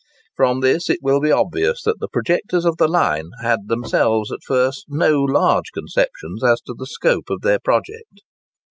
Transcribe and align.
From 0.35 0.61
this 0.61 0.89
it 0.89 0.97
will 1.03 1.21
be 1.21 1.31
obvious 1.31 1.83
that 1.83 1.99
the 1.99 2.07
projectors 2.07 2.65
of 2.65 2.77
the 2.77 2.87
line 2.87 3.29
had 3.43 3.67
themselves 3.67 4.31
at 4.31 4.39
first 4.43 4.85
no 4.87 5.27
very 5.27 5.31
large 5.33 5.71
conceptions 5.75 6.43
as 6.43 6.59
to 6.61 6.73
the 6.75 6.87
scope 6.87 7.29
of 7.29 7.41
their 7.41 7.59
project. 7.59 8.21